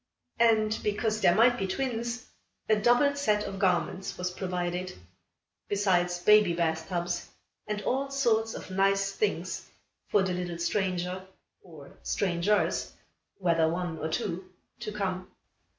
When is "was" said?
4.17-4.31